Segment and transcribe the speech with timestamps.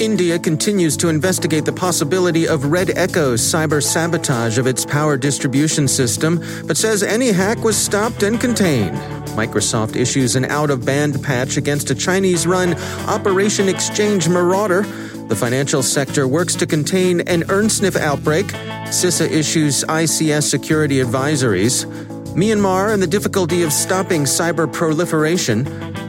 [0.00, 5.86] India continues to investigate the possibility of Red Echo's cyber sabotage of its power distribution
[5.86, 8.96] system, but says any hack was stopped and contained.
[9.36, 12.72] Microsoft issues an out of band patch against a Chinese run
[13.08, 14.82] Operation Exchange Marauder.
[15.28, 18.46] The financial sector works to contain an Ursnif outbreak.
[18.46, 21.84] CISA issues ICS security advisories.
[22.34, 25.64] Myanmar and the difficulty of stopping cyber proliferation.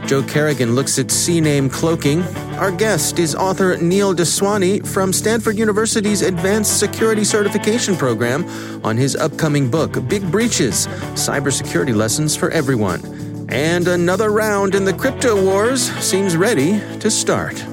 [0.06, 2.22] Joe Carrigan looks at CNAME cloaking.
[2.58, 8.44] Our guest is author Neil Daswani from Stanford University's Advanced Security Certification Program
[8.84, 13.00] on his upcoming book, Big Breaches Cybersecurity Lessons for Everyone.
[13.48, 17.71] And another round in the crypto wars seems ready to start.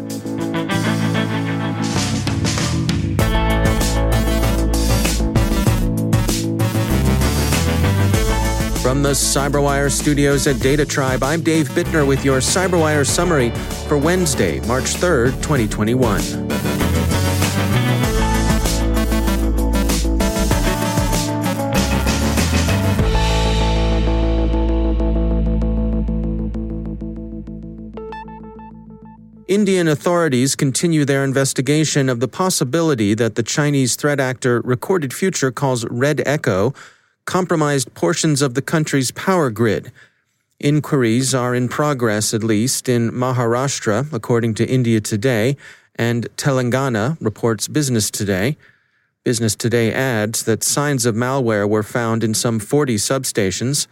[8.89, 13.51] From the CyberWire studios at Data Tribe, I'm Dave Bittner with your CyberWire summary
[13.87, 16.19] for Wednesday, March 3rd, 2021.
[29.47, 35.51] Indian authorities continue their investigation of the possibility that the Chinese threat actor Recorded Future
[35.51, 36.73] calls Red Echo
[37.29, 39.91] compromised portions of the country's power grid.
[40.59, 45.55] Inquiries are in progress, at least, in Maharashtra, according to India Today,
[45.95, 48.57] and Telangana, reports Business Today.
[49.23, 53.85] Business Today adds that signs of malware were found in some 40 substations.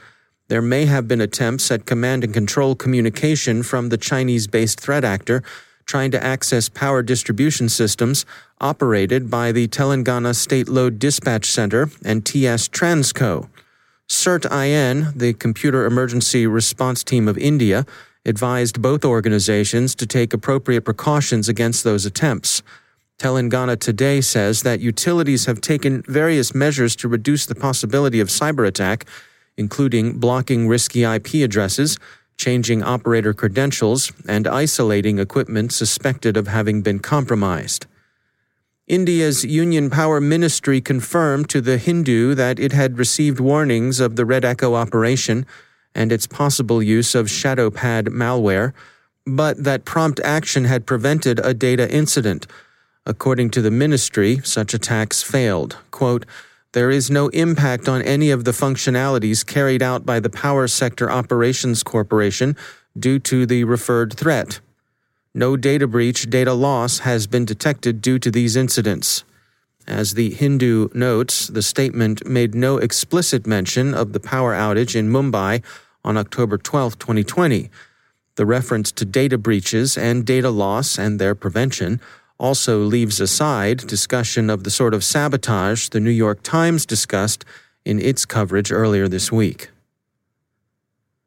[0.47, 5.05] There may have been attempts at command and control communication from the Chinese based threat
[5.05, 5.43] actor
[5.87, 8.25] trying to access power distribution systems
[8.59, 13.47] operated by the Telangana State Load Dispatch Center and TS Transco.
[14.09, 17.85] CERT-IN, the Computer Emergency Response Team of India,
[18.25, 22.61] advised both organizations to take appropriate precautions against those attempts.
[23.17, 28.67] Telangana Today says that utilities have taken various measures to reduce the possibility of cyber
[28.67, 29.05] attack,
[29.55, 31.97] including blocking risky IP addresses,
[32.37, 37.85] changing operator credentials, and isolating equipment suspected of having been compromised.
[38.87, 44.25] India's Union Power Ministry confirmed to The Hindu that it had received warnings of the
[44.25, 45.45] Red Echo operation
[45.93, 48.73] and its possible use of ShadowPad malware,
[49.25, 52.47] but that prompt action had prevented a data incident.
[53.05, 55.77] According to the ministry, such attacks failed.
[55.91, 56.25] Quote,
[56.77, 61.09] there is no impact on any of the functionalities carried out by the Power Sector
[61.09, 62.55] Operations Corporation
[62.95, 64.59] due to the referred threat.
[65.33, 69.23] No data breach, data loss has been detected due to these incidents.
[69.87, 75.09] As the Hindu notes, the statement made no explicit mention of the power outage in
[75.09, 75.63] Mumbai
[76.05, 77.71] on October 12, 2020.
[78.35, 81.99] The reference to data breaches and data loss and their prevention
[82.39, 87.43] also leaves aside discussion of the sort of sabotage the New York Times discussed
[87.85, 89.69] in its coverage earlier this week.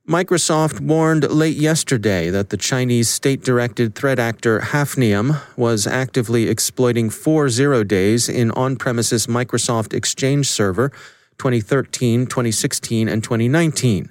[0.08, 7.10] Microsoft warned late yesterday that the Chinese state directed threat actor Hafnium was actively exploiting
[7.10, 10.88] four zero days in on premises Microsoft Exchange Server
[11.38, 14.10] 2013, 2016, and 2019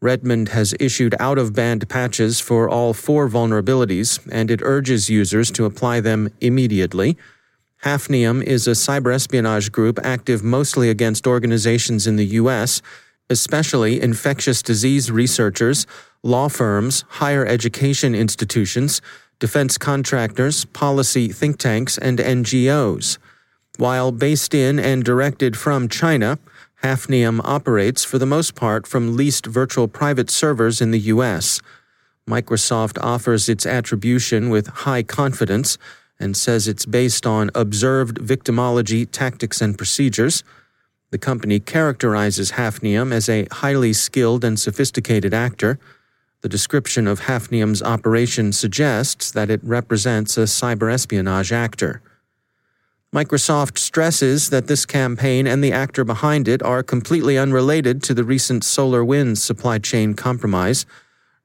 [0.00, 5.50] Redmond has issued out of band patches for all four vulnerabilities, and it urges users
[5.52, 7.16] to apply them immediately.
[7.84, 12.80] Hafnium is a cyber espionage group active mostly against organizations in the U.S.,
[13.28, 15.86] especially infectious disease researchers,
[16.22, 19.00] law firms, higher education institutions,
[19.38, 23.18] defense contractors, policy think tanks, and NGOs.
[23.78, 26.38] While based in and directed from China,
[26.82, 31.60] Hafnium operates for the most part from leased virtual private servers in the US.
[32.28, 35.76] Microsoft offers its attribution with high confidence
[36.20, 40.44] and says it's based on observed victimology tactics and procedures.
[41.10, 45.78] The company characterizes Hafnium as a highly skilled and sophisticated actor.
[46.42, 52.02] The description of Hafnium's operation suggests that it represents a cyber espionage actor.
[53.14, 58.22] Microsoft stresses that this campaign and the actor behind it are completely unrelated to the
[58.22, 60.84] recent SolarWinds supply chain compromise.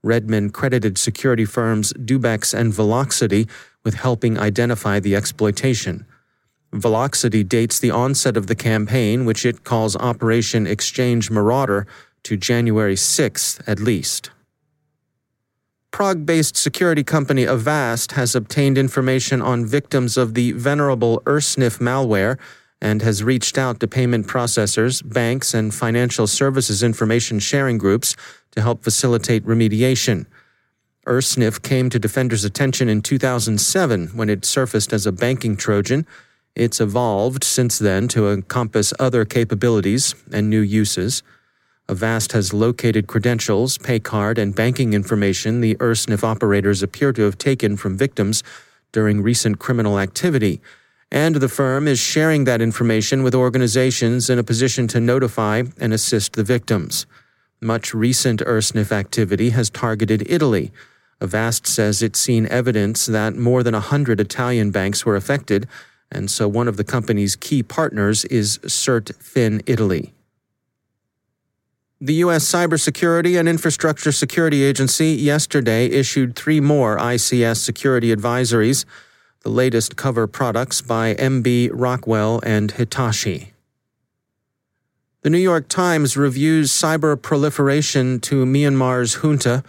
[0.04, 3.48] Redmond credited security firms Dubex and Volexity
[3.86, 6.06] with helping identify the exploitation.
[6.74, 11.88] Volexity dates the onset of the campaign, which it calls Operation Exchange Marauder,
[12.24, 14.32] to January 6th at least.
[15.94, 22.40] Prague based security company Avast has obtained information on victims of the venerable Ursnif malware
[22.82, 28.16] and has reached out to payment processors, banks, and financial services information sharing groups
[28.50, 30.26] to help facilitate remediation.
[31.06, 36.08] Ursnif came to defenders' attention in 2007 when it surfaced as a banking Trojan.
[36.56, 41.22] It's evolved since then to encompass other capabilities and new uses.
[41.90, 47.38] Avast has located credentials, pay card, and banking information the Ursnif operators appear to have
[47.38, 48.44] taken from victims
[48.92, 50.62] during recent criminal activity,
[51.12, 55.94] and the firm is sharing that information with organizations in a position to notify and
[55.94, 57.06] assist the victims.
[57.62, 60.72] Much recent Ursnif activity has targeted Italy.
[61.22, 65.68] Avast says it's seen evidence that more than a hundred Italian banks were affected
[66.14, 70.14] and so one of the company's key partners is CertFin Italy.
[72.02, 72.44] The U.S.
[72.44, 78.84] Cybersecurity and Infrastructure Security Agency yesterday issued three more ICS security advisories.
[79.42, 83.54] The latest cover products by MB Rockwell and Hitachi.
[85.22, 89.64] The New York Times reviews cyber proliferation to Myanmar's junta.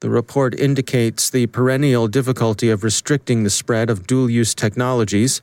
[0.00, 5.40] The report indicates the perennial difficulty of restricting the spread of dual use technologies.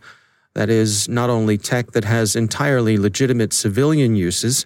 [0.53, 4.65] That is, not only tech that has entirely legitimate civilian uses,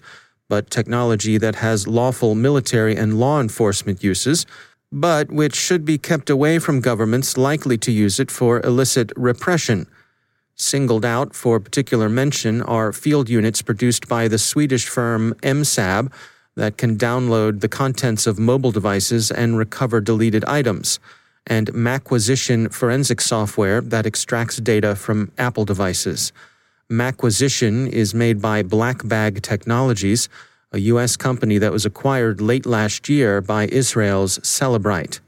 [0.50, 4.44] but technology that has lawful military and law enforcement uses,
[4.92, 9.86] but which should be kept away from governments likely to use it for illicit repression.
[10.56, 16.12] Singled out for particular mention are field units produced by the Swedish firm MSAB
[16.56, 20.98] that can download the contents of mobile devices and recover deleted items
[21.46, 26.32] and Macquisition forensic software that extracts data from Apple devices.
[26.92, 30.28] Macquisition is made by Black Bag Technologies,
[30.72, 31.16] a U.S.
[31.16, 35.20] company that was acquired late last year by Israel's Cellebrite.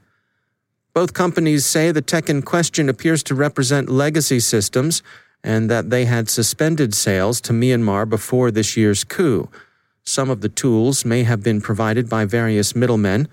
[0.93, 5.01] Both companies say the tech in question appears to represent legacy systems
[5.41, 9.47] and that they had suspended sales to Myanmar before this year's coup.
[10.03, 13.29] Some of the tools may have been provided by various middlemen.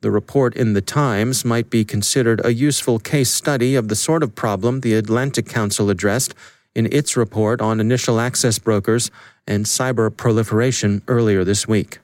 [0.00, 4.22] The report in The Times might be considered a useful case study of the sort
[4.22, 6.34] of problem the Atlantic Council addressed
[6.76, 9.10] in its report on initial access brokers
[9.46, 12.00] and cyber proliferation earlier this week.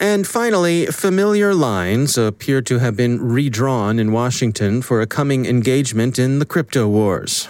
[0.00, 6.18] And finally, familiar lines appear to have been redrawn in Washington for a coming engagement
[6.18, 7.48] in the crypto wars.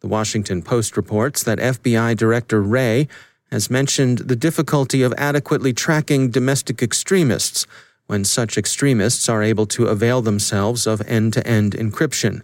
[0.00, 3.08] The Washington Post reports that FBI Director Wray
[3.50, 7.66] has mentioned the difficulty of adequately tracking domestic extremists
[8.06, 12.42] when such extremists are able to avail themselves of end to end encryption.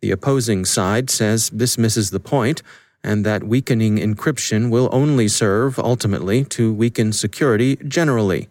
[0.00, 2.62] The opposing side says this misses the point,
[3.02, 8.48] and that weakening encryption will only serve, ultimately, to weaken security generally.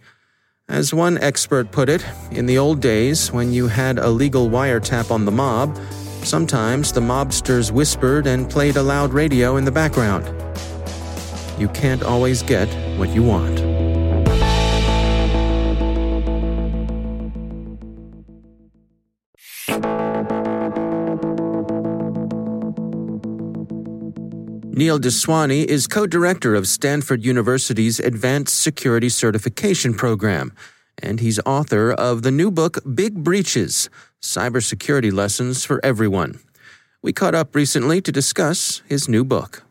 [0.68, 5.12] As one expert put it, in the old days, when you had a legal wiretap
[5.12, 5.78] on the mob,
[6.24, 10.25] sometimes the mobsters whispered and played a loud radio in the background.
[11.60, 13.75] You can't always get what you want.
[24.77, 30.51] Neil Daswani is co director of Stanford University's Advanced Security Certification Program,
[31.01, 33.89] and he's author of the new book, Big Breaches
[34.22, 36.41] Cybersecurity Lessons for Everyone.
[37.01, 39.63] We caught up recently to discuss his new book.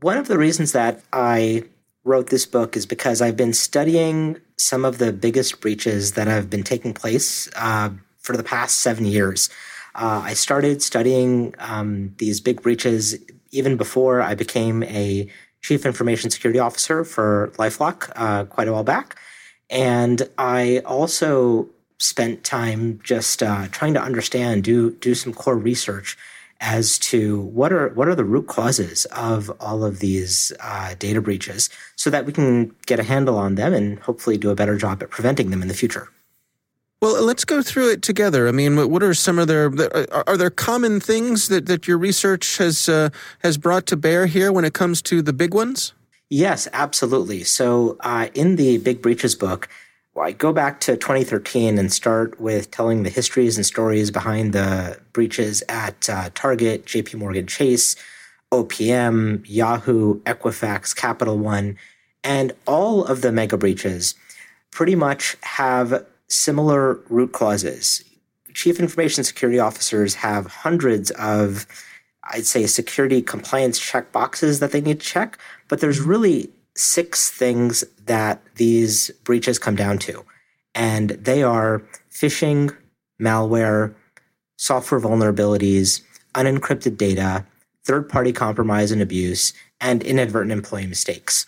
[0.00, 1.64] One of the reasons that I
[2.04, 6.48] wrote this book is because I've been studying some of the biggest breaches that have
[6.48, 9.50] been taking place uh, for the past seven years.
[9.94, 13.18] Uh, I started studying um, these big breaches
[13.50, 15.28] even before I became a
[15.62, 19.16] chief information security officer for Lifelock uh, quite a while back.
[19.70, 26.16] And I also spent time just uh, trying to understand, do do some core research
[26.60, 31.20] as to what are what are the root causes of all of these uh, data
[31.20, 34.76] breaches, so that we can get a handle on them and hopefully do a better
[34.76, 36.08] job at preventing them in the future.
[37.00, 38.48] Well, let's go through it together.
[38.48, 39.66] I mean, what are some of their
[40.26, 44.50] are there common things that, that your research has uh, has brought to bear here
[44.50, 45.92] when it comes to the big ones?
[46.28, 47.44] Yes, absolutely.
[47.44, 49.68] So, uh, in the Big Breaches book,
[50.20, 54.98] I go back to 2013 and start with telling the histories and stories behind the
[55.12, 57.96] breaches at uh, Target, JP Morgan Chase,
[58.52, 61.78] OPM, Yahoo, Equifax, Capital One,
[62.24, 64.14] and all of the mega breaches
[64.70, 68.04] pretty much have similar root causes.
[68.54, 71.66] Chief information security officers have hundreds of,
[72.24, 77.30] I'd say, security compliance check boxes that they need to check, but there's really six
[77.30, 80.24] things that these breaches come down to.
[80.74, 82.74] And they are phishing,
[83.20, 83.94] malware,
[84.56, 86.02] software vulnerabilities,
[86.34, 87.44] unencrypted data,
[87.84, 91.46] third party compromise and abuse, and inadvertent employee mistakes.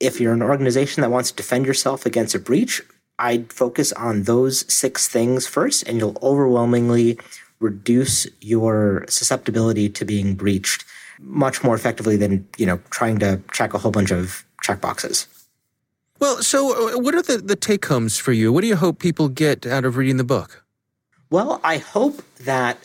[0.00, 2.82] If you're an organization that wants to defend yourself against a breach,
[3.22, 7.18] I'd focus on those six things first, and you'll overwhelmingly
[7.60, 10.84] reduce your susceptibility to being breached
[11.20, 15.28] much more effectively than you know trying to check a whole bunch of checkboxes.
[16.18, 18.52] Well, so uh, what are the, the take homes for you?
[18.52, 20.64] What do you hope people get out of reading the book?
[21.30, 22.78] Well, I hope that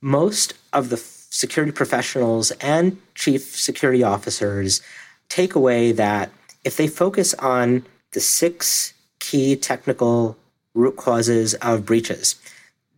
[0.00, 4.82] most of the security professionals and chief security officers
[5.28, 6.30] take away that
[6.64, 8.92] if they focus on the six
[9.30, 10.36] key technical
[10.74, 12.36] root causes of breaches,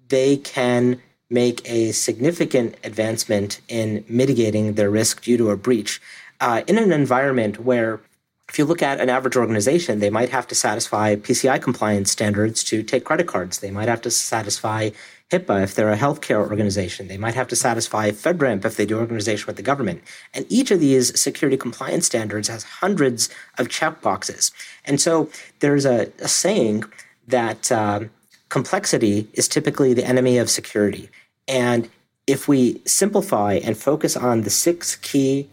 [0.09, 6.01] they can make a significant advancement in mitigating their risk due to a breach
[6.41, 8.01] uh, in an environment where
[8.49, 12.65] if you look at an average organization, they might have to satisfy PCI compliance standards
[12.65, 13.59] to take credit cards.
[13.59, 14.91] They might have to satisfy
[15.31, 17.09] HIPAA if they're a healthcare organization.
[17.09, 20.03] They might have to satisfy FedRAMP if they do organization with the government.
[20.33, 24.53] And each of these security compliance standards has hundreds of checkboxes.
[24.87, 25.29] And so
[25.61, 26.85] there's a, a saying
[27.27, 28.01] that uh,
[28.49, 31.11] complexity is typically the enemy of security.
[31.47, 31.91] And
[32.27, 35.49] if we simplify and focus on the six key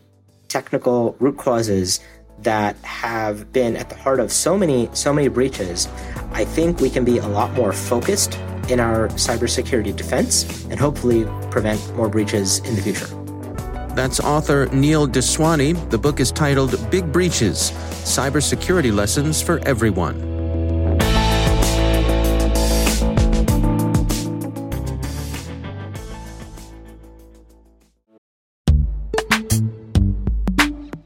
[0.47, 1.99] technical root causes
[2.39, 5.87] that have been at the heart of so many so many breaches,
[6.31, 8.37] I think we can be a lot more focused
[8.69, 13.07] in our cybersecurity defense and hopefully prevent more breaches in the future.
[13.95, 15.89] That's author Neil Daswani.
[15.89, 17.71] The book is titled Big Breaches
[18.03, 20.34] Cybersecurity Lessons for Everyone.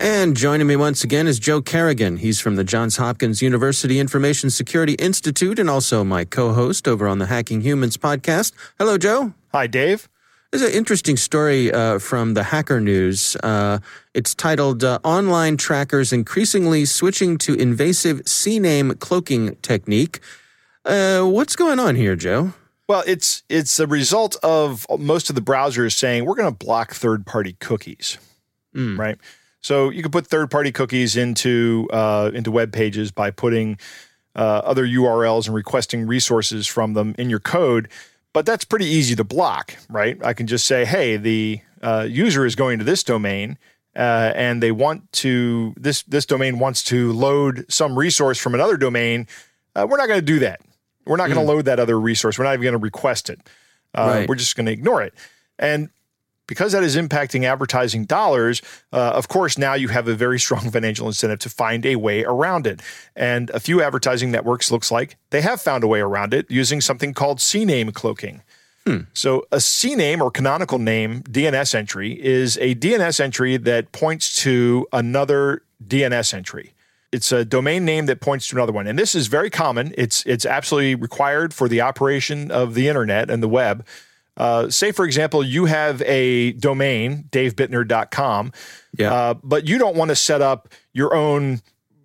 [0.00, 2.16] And joining me once again is Joe Carrigan.
[2.16, 7.06] He's from the Johns Hopkins University Information Security Institute and also my co host over
[7.06, 8.54] on the Hacking Humans podcast.
[8.78, 9.34] Hello, Joe.
[9.52, 10.08] Hi, Dave.
[10.50, 13.36] There's an interesting story uh, from the Hacker News.
[13.42, 13.80] Uh,
[14.14, 20.20] it's titled uh, Online Trackers Increasingly Switching to Invasive CNAME Cloaking Technique.
[20.86, 22.54] Uh, what's going on here, Joe?
[22.88, 26.94] Well, it's it's a result of most of the browsers saying we're going to block
[26.94, 28.16] third party cookies,
[28.74, 28.98] mm.
[28.98, 29.18] right?
[29.60, 33.78] So you can put third-party cookies into uh, into web pages by putting
[34.34, 37.88] uh, other URLs and requesting resources from them in your code.
[38.32, 40.16] But that's pretty easy to block, right?
[40.24, 43.58] I can just say, "Hey, the uh, user is going to this domain,
[43.96, 48.76] uh, and they want to this this domain wants to load some resource from another
[48.76, 49.26] domain."
[49.74, 50.60] Uh, we're not going to do that.
[51.06, 51.34] We're not mm.
[51.34, 52.38] going to load that other resource.
[52.38, 53.40] We're not even going to request it.
[53.94, 54.28] Uh, right.
[54.28, 55.14] We're just going to ignore it.
[55.58, 55.90] And
[56.50, 58.60] because that is impacting advertising dollars,
[58.92, 62.24] uh, of course, now you have a very strong financial incentive to find a way
[62.24, 62.82] around it.
[63.14, 66.80] And a few advertising networks looks like they have found a way around it using
[66.80, 68.42] something called CNAME cloaking.
[68.84, 69.02] Hmm.
[69.12, 74.88] So, a CNAME or canonical name DNS entry is a DNS entry that points to
[74.92, 76.74] another DNS entry.
[77.12, 78.88] It's a domain name that points to another one.
[78.88, 79.94] And this is very common.
[79.96, 83.86] It's it's absolutely required for the operation of the internet and the web.
[84.40, 88.52] Uh, say, for example, you have a domain, davebittner.com,
[88.96, 89.12] yeah.
[89.12, 91.60] Uh, but you don't want to set up your own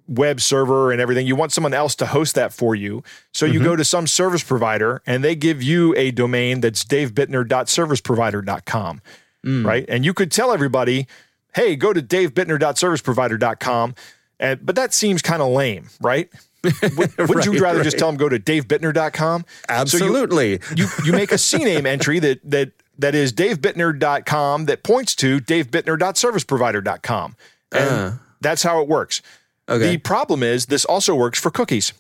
[0.08, 1.26] web server and everything.
[1.26, 3.02] You want someone else to host that for you.
[3.32, 3.70] So you mm-hmm.
[3.70, 9.02] go to some service provider and they give you a domain that's davebittner.serviceprovider.com,
[9.46, 9.66] mm.
[9.66, 9.86] right?
[9.88, 11.08] And you could tell everybody,
[11.56, 13.96] hey, go to davebittner.serviceprovider.com.
[14.40, 16.30] And, but that seems kind of lame, right?
[16.98, 17.84] Would, not right, you rather right.
[17.84, 19.46] just tell them go to davebittner.com?
[19.70, 20.60] Absolutely.
[20.60, 25.16] So you, you, you make a CNAME entry that that that is davebittner.com that points
[25.16, 27.36] to davebittner.serviceprovider.com.
[27.72, 29.22] And uh, that's how it works.
[29.68, 29.92] Okay.
[29.92, 31.94] The problem is this also works for cookies,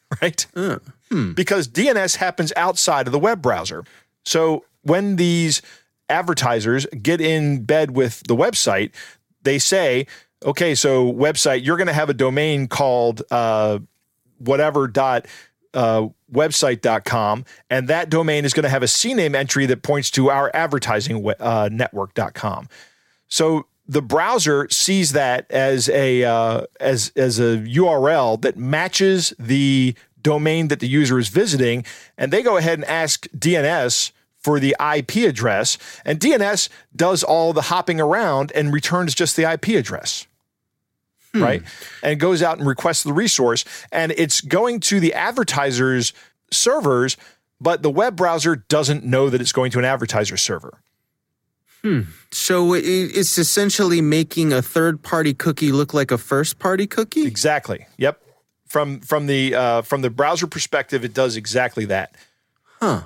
[0.22, 0.46] right?
[0.54, 0.78] Uh,
[1.10, 1.32] hmm.
[1.32, 3.84] Because DNS happens outside of the web browser.
[4.24, 5.62] So when these
[6.08, 8.92] advertisers get in bed with the website,
[9.42, 10.06] they say,
[10.44, 13.78] okay, so website, you're going to have a domain called uh,
[14.38, 15.26] whatever dot
[15.74, 20.30] uh, website.com, and that domain is going to have a CNAME entry that points to
[20.30, 22.68] our advertising uh, network.com.
[23.28, 29.94] So the browser sees that as a uh, as as a URL that matches the
[30.22, 31.84] domain that the user is visiting,
[32.18, 37.52] and they go ahead and ask DNS for the IP address, and DNS does all
[37.52, 40.26] the hopping around and returns just the IP address
[41.34, 41.42] hmm.
[41.42, 41.62] right?
[42.02, 46.12] And goes out and requests the resource, and it's going to the advertiser's
[46.50, 47.16] servers,
[47.60, 50.80] but the web browser doesn't know that it's going to an advertiser server.
[51.82, 52.00] Hmm.
[52.30, 57.26] So it's essentially making a third-party cookie look like a first-party cookie.
[57.26, 57.86] Exactly.
[57.96, 58.20] Yep.
[58.66, 62.14] From from the uh, from the browser perspective, it does exactly that.
[62.80, 63.02] Huh.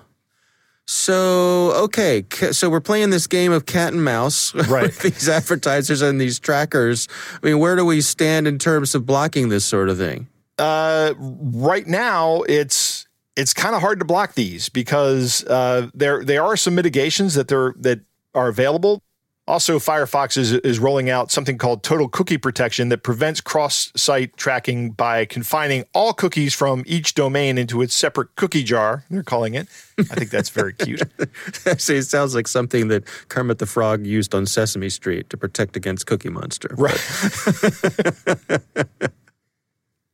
[0.87, 4.83] So okay, so we're playing this game of cat and mouse right.
[4.83, 7.09] with these advertisers and these trackers.
[7.43, 10.29] I mean, where do we stand in terms of blocking this sort of thing?
[10.59, 16.45] Uh, right now, it's it's kind of hard to block these because uh, there there
[16.45, 18.01] are some mitigations that there that
[18.35, 19.01] are available.
[19.47, 24.35] Also, Firefox is, is rolling out something called total cookie protection that prevents cross site
[24.39, 29.53] tracking by confining all cookies from each domain into its separate cookie jar, they're calling
[29.53, 29.69] it.
[29.99, 31.03] I think that's very cute.
[31.67, 35.77] Actually, it sounds like something that Kermit the Frog used on Sesame Street to protect
[35.77, 36.75] against Cookie Monster.
[36.79, 36.95] Right.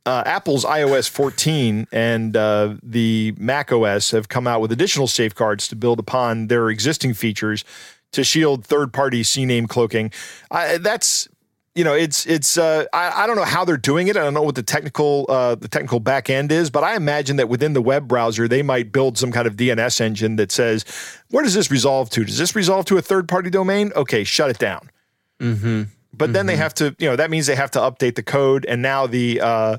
[0.06, 5.68] uh, Apple's iOS 14 and uh, the Mac OS have come out with additional safeguards
[5.68, 7.64] to build upon their existing features
[8.12, 10.12] to shield third party CNAME cloaking.
[10.50, 11.28] I, that's
[11.74, 14.16] you know it's it's uh, I, I don't know how they're doing it.
[14.16, 17.36] I don't know what the technical uh, the technical back end is, but I imagine
[17.36, 20.84] that within the web browser they might build some kind of DNS engine that says
[21.30, 22.24] where does this resolve to?
[22.24, 23.92] Does this resolve to a third party domain?
[23.94, 24.90] Okay, shut it down.
[25.38, 25.84] Mm-hmm.
[26.12, 26.32] But mm-hmm.
[26.32, 26.62] then they mm-hmm.
[26.62, 29.40] have to you know that means they have to update the code, and now the
[29.40, 29.78] uh,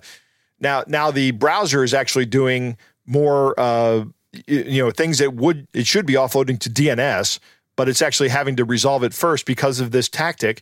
[0.61, 4.05] now now the browser is actually doing more uh,
[4.47, 7.37] you know things that would it should be offloading to DNS
[7.75, 10.61] but it's actually having to resolve it first because of this tactic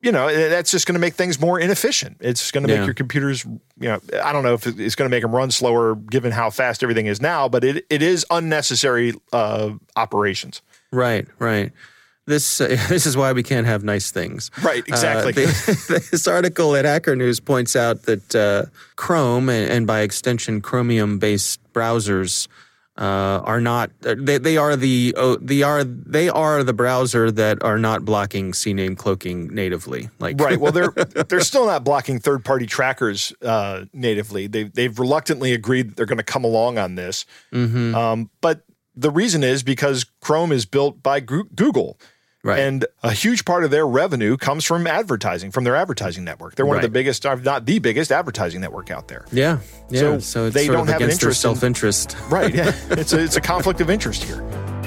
[0.00, 2.94] you know that's just going to make things more inefficient it's going to make your
[2.94, 6.30] computers you know i don't know if it's going to make them run slower given
[6.32, 10.62] how fast everything is now but it, it is unnecessary uh, operations
[10.92, 11.72] right right
[12.28, 14.50] this uh, this is why we can't have nice things.
[14.62, 15.32] Right, exactly.
[15.32, 20.00] Uh, the, this article at Hacker News points out that uh, Chrome and, and, by
[20.00, 22.46] extension Chromium-based browsers
[22.98, 27.62] uh, are not they, they are the oh, they are they are the browser that
[27.62, 30.10] are not blocking CNAME cloaking natively.
[30.18, 30.90] Like right, well they're
[31.28, 34.48] they're still not blocking third party trackers uh, natively.
[34.48, 37.24] They they've reluctantly agreed that they're going to come along on this.
[37.52, 37.94] Mm-hmm.
[37.94, 38.64] Um, but
[38.96, 42.00] the reason is because Chrome is built by Google.
[42.48, 42.60] Right.
[42.60, 46.54] And a huge part of their revenue comes from advertising, from their advertising network.
[46.54, 46.84] They're one right.
[46.84, 49.26] of the biggest, if not the biggest advertising network out there.
[49.30, 49.58] Yeah.
[49.90, 50.00] Yeah.
[50.00, 51.42] So, so they don't have an interest.
[51.42, 52.16] Self interest.
[52.28, 52.54] Right.
[52.58, 52.72] Yeah.
[52.90, 54.40] it's, a, it's a conflict of interest here.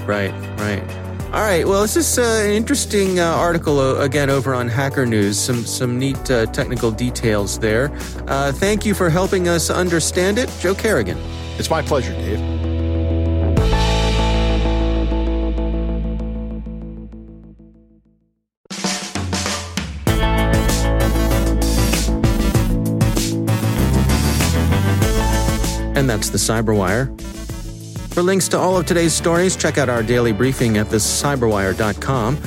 [0.06, 0.32] Right.
[0.60, 0.84] Right.
[1.28, 1.68] All right.
[1.68, 5.40] Well, this is uh, an interesting uh, article uh, again over on Hacker News.
[5.40, 7.92] Some some neat uh, technical details there.
[8.28, 11.18] Uh, thank you for helping us understand it, Joe Carrigan.
[11.58, 12.71] It's my pleasure, Dave.
[26.02, 27.16] And that's the Cyberwire.
[28.12, 32.38] For links to all of today's stories, check out our daily briefing at thecyberwire.com.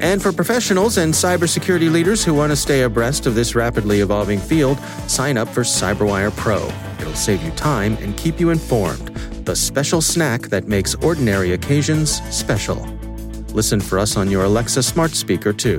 [0.00, 4.40] And for professionals and cybersecurity leaders who want to stay abreast of this rapidly evolving
[4.40, 6.68] field, sign up for CyberWire Pro.
[6.98, 9.06] It'll save you time and keep you informed.
[9.46, 12.84] The special snack that makes ordinary occasions special.
[13.50, 15.78] Listen for us on your Alexa smart speaker, too.